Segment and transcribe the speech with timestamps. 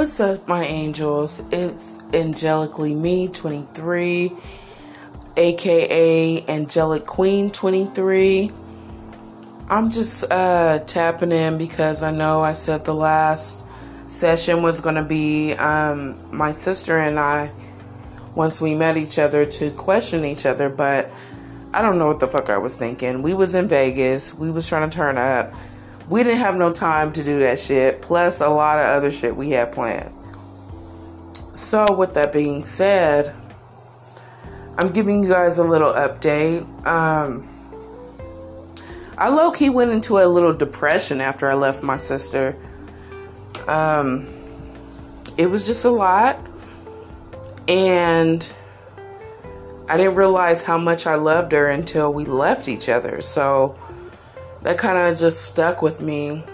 [0.00, 1.42] What's up, my angels?
[1.52, 4.32] It's Angelically Me 23,
[5.36, 8.50] aka Angelic Queen 23.
[9.68, 13.62] I'm just uh, tapping in because I know I said the last
[14.06, 17.52] session was going to be um, my sister and I
[18.34, 21.10] once we met each other to question each other, but
[21.74, 23.20] I don't know what the fuck I was thinking.
[23.20, 24.32] We was in Vegas.
[24.32, 25.52] We was trying to turn up
[26.10, 29.36] we didn't have no time to do that shit, plus a lot of other shit
[29.36, 30.12] we had planned.
[31.52, 33.32] So, with that being said,
[34.76, 36.62] I'm giving you guys a little update.
[36.84, 37.48] Um,
[39.16, 42.56] I low key went into a little depression after I left my sister.
[43.68, 44.26] Um,
[45.36, 46.40] it was just a lot,
[47.68, 48.52] and
[49.88, 53.20] I didn't realize how much I loved her until we left each other.
[53.20, 53.78] So,
[54.62, 56.44] that kind of just stuck with me.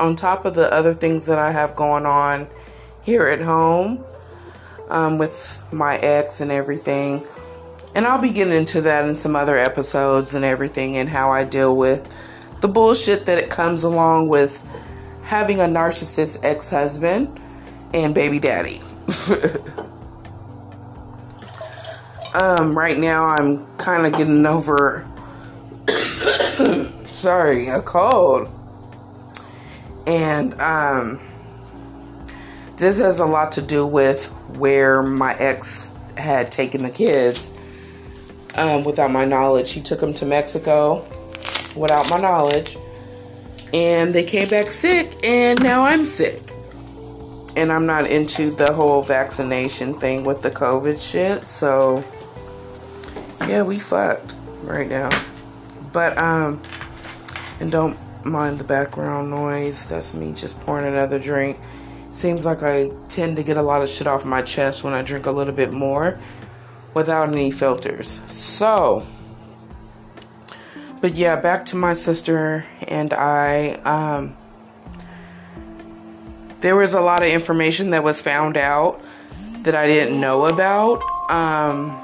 [0.00, 2.48] On top of the other things that I have going on
[3.02, 4.04] here at home
[4.88, 7.22] um, with my ex and everything.
[7.94, 11.44] And I'll be getting into that in some other episodes and everything and how I
[11.44, 12.16] deal with
[12.60, 14.62] the bullshit that it comes along with
[15.24, 17.38] having a narcissist ex husband
[17.92, 18.80] and baby daddy.
[22.34, 25.06] um, right now, I'm kind of getting over
[27.22, 28.50] sorry, a cold.
[30.08, 31.20] And um,
[32.76, 37.52] this has a lot to do with where my ex had taken the kids
[38.56, 39.70] um, without my knowledge.
[39.70, 41.06] He took them to Mexico
[41.76, 42.76] without my knowledge.
[43.72, 46.52] And they came back sick, and now I'm sick.
[47.56, 51.46] And I'm not into the whole vaccination thing with the COVID shit.
[51.46, 52.04] So,
[53.48, 54.34] yeah, we fucked
[54.64, 55.08] right now.
[55.92, 56.60] But, um,
[57.62, 59.86] and don't mind the background noise.
[59.86, 61.58] That's me just pouring another drink.
[62.10, 65.02] Seems like I tend to get a lot of shit off my chest when I
[65.02, 66.18] drink a little bit more
[66.92, 68.20] without any filters.
[68.26, 69.06] So,
[71.00, 73.74] but yeah, back to my sister and I.
[73.84, 74.36] Um,
[76.60, 79.00] there was a lot of information that was found out
[79.62, 81.00] that I didn't know about.
[81.30, 81.98] Um,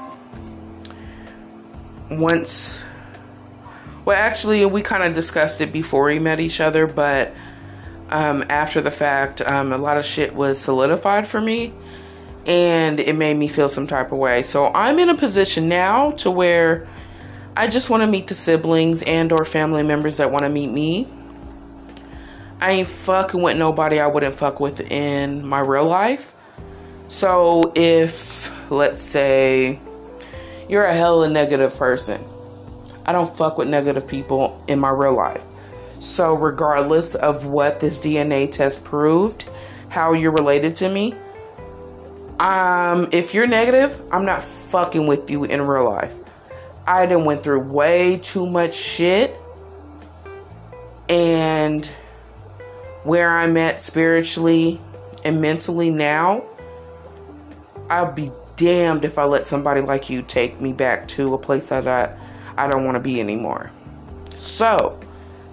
[2.09, 2.81] once
[4.09, 7.31] well, actually, we kind of discussed it before we met each other, but
[8.09, 11.75] um, after the fact, um, a lot of shit was solidified for me
[12.47, 14.41] and it made me feel some type of way.
[14.41, 16.87] So I'm in a position now to where
[17.55, 20.71] I just want to meet the siblings and or family members that want to meet
[20.71, 21.07] me.
[22.59, 26.33] I ain't fucking with nobody I wouldn't fuck with in my real life.
[27.09, 29.79] So if, let's say,
[30.67, 32.23] you're a hella negative person
[33.05, 35.43] I don't fuck with negative people in my real life.
[35.99, 39.45] So, regardless of what this DNA test proved,
[39.89, 41.15] how you're related to me,
[42.39, 46.13] um, if you're negative, I'm not fucking with you in real life.
[46.87, 49.35] I done went through way too much shit,
[51.09, 51.85] and
[53.03, 54.79] where I'm at spiritually
[55.23, 56.43] and mentally now,
[57.89, 61.69] I'll be damned if I let somebody like you take me back to a place
[61.69, 62.15] that I
[62.57, 63.71] I don't want to be anymore.
[64.37, 64.99] So,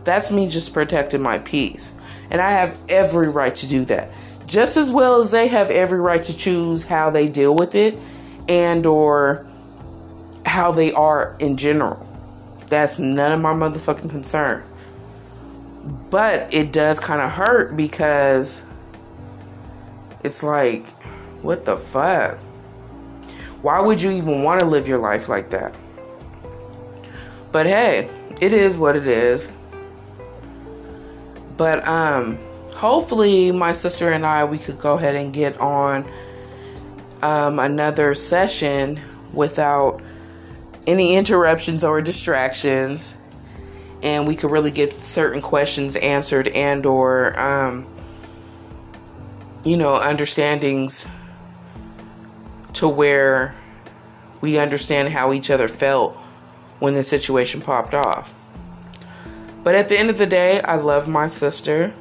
[0.04, 1.94] that's me just protecting my peace.
[2.30, 4.10] And I have every right to do that.
[4.46, 7.98] Just as well as they have every right to choose how they deal with it
[8.48, 9.46] and or
[10.44, 12.06] how they are in general.
[12.68, 14.62] That's none of my motherfucking concern.
[16.10, 18.64] But it does kind of hurt because
[20.22, 20.86] it's like,
[21.42, 22.38] what the fuck?
[23.62, 25.74] Why would you even want to live your life like that?
[27.52, 29.48] But hey, it is what it is.
[31.56, 32.38] But um
[32.76, 36.04] hopefully my sister and I we could go ahead and get on
[37.22, 39.00] um, another session
[39.32, 40.02] without
[40.86, 43.14] any interruptions or distractions
[44.02, 47.86] and we could really get certain questions answered and or um,
[49.64, 51.06] you know understandings
[52.74, 53.54] to where
[54.42, 56.16] we understand how each other felt
[56.78, 58.34] when the situation popped off.
[59.62, 61.92] But at the end of the day, I love my sister.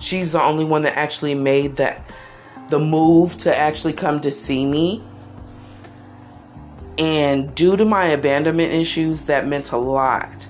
[0.00, 2.08] She's the only one that actually made that
[2.68, 5.04] the move to actually come to see me.
[6.96, 10.48] And due to my abandonment issues, that meant a lot.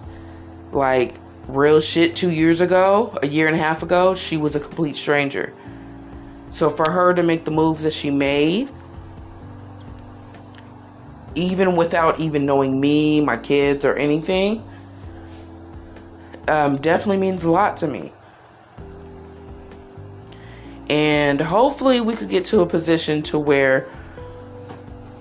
[0.73, 1.17] Like
[1.49, 4.97] real shit 2 years ago, a year and a half ago, she was a complete
[4.97, 5.53] stranger.
[6.51, 8.71] So for her to make the move that she made,
[11.35, 14.65] even without even knowing me, my kids, or anything,
[16.49, 18.13] um, definitely means a lot to me.
[20.89, 23.89] And hopefully we could get to a position to where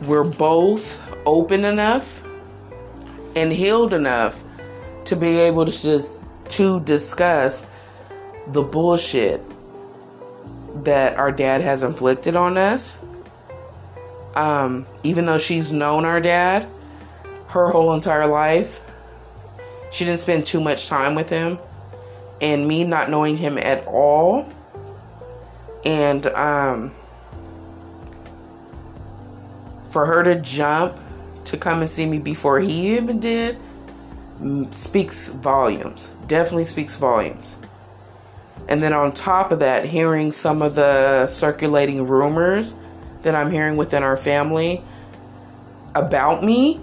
[0.01, 2.23] we're both open enough
[3.35, 4.41] and healed enough
[5.05, 6.15] to be able to just
[6.49, 7.65] to discuss
[8.47, 9.41] the bullshit
[10.83, 13.02] that our dad has inflicted on us.
[14.35, 16.67] Um, even though she's known our dad
[17.49, 18.83] her whole entire life,
[19.91, 21.59] she didn't spend too much time with him.
[22.41, 24.51] And me not knowing him at all,
[25.85, 26.91] and um,
[29.91, 30.99] for her to jump
[31.45, 33.57] to come and see me before he even did
[34.71, 36.13] speaks volumes.
[36.27, 37.57] Definitely speaks volumes.
[38.67, 42.75] And then on top of that, hearing some of the circulating rumors
[43.23, 44.83] that I'm hearing within our family
[45.95, 46.79] about me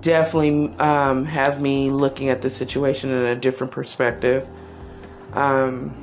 [0.00, 4.48] definitely um, has me looking at the situation in a different perspective.
[5.32, 5.94] Um,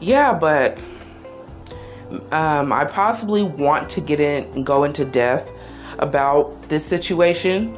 [0.00, 0.78] yeah, but
[2.30, 5.50] um, I possibly want to get in and go into depth
[5.98, 7.76] about this situation.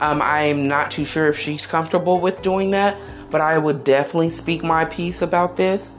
[0.00, 2.96] Um, I'm not too sure if she's comfortable with doing that,
[3.30, 5.94] but I would definitely speak my piece about this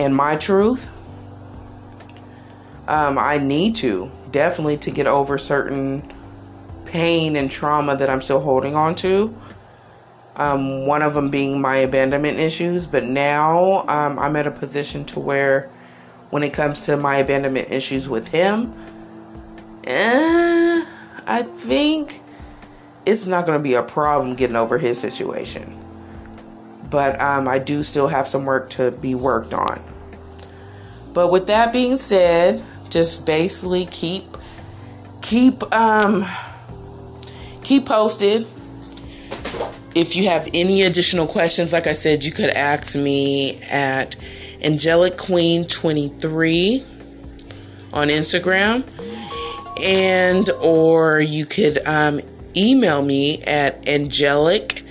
[0.00, 0.88] and my truth.
[2.88, 6.10] Um, I need to definitely to get over certain
[6.86, 9.36] pain and trauma that I'm still holding on to.
[10.36, 15.04] Um, one of them being my abandonment issues, but now um, I'm at a position
[15.06, 15.70] to where,
[16.30, 18.72] when it comes to my abandonment issues with him,
[19.84, 20.86] eh,
[21.26, 22.22] I think
[23.04, 25.76] it's not going to be a problem getting over his situation.
[26.88, 29.89] But um, I do still have some work to be worked on.
[31.12, 34.24] But with that being said, just basically keep
[35.22, 36.26] keep um
[37.62, 38.46] keep posted.
[39.94, 44.14] If you have any additional questions, like I said, you could ask me at
[44.62, 46.84] Angelic Queen 23
[47.92, 48.84] on Instagram
[49.82, 52.20] and or you could um,
[52.56, 54.84] email me at angelic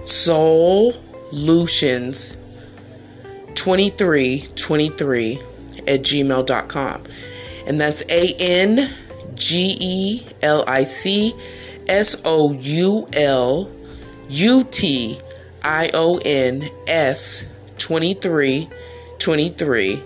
[0.00, 0.96] soulutions
[3.54, 5.40] 2323
[5.86, 7.02] at gmail.com
[7.66, 8.88] and that's a-n-g-e-l-i-c
[11.88, 12.26] s-o-u-l-u-t-i-o-n-s
[17.78, 20.02] 2323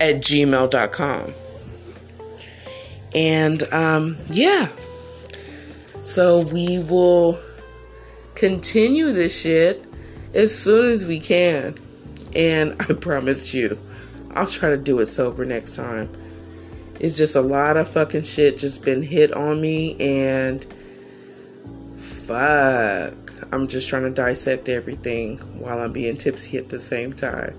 [0.00, 1.34] at gmail.com
[3.14, 4.68] and um, yeah.
[6.04, 7.38] So we will
[8.34, 9.84] continue this shit
[10.34, 11.78] as soon as we can.
[12.34, 13.78] And I promise you,
[14.38, 16.16] I'll try to do it sober next time.
[17.00, 20.64] It's just a lot of fucking shit just been hit on me and
[21.96, 23.14] fuck.
[23.50, 27.58] I'm just trying to dissect everything while I'm being tipsy at the same time.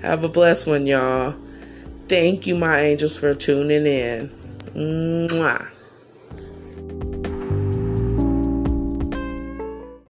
[0.00, 1.34] Have a blessed one, y'all.
[2.08, 4.30] Thank you, my angels, for tuning in.
[4.74, 5.71] Mwah.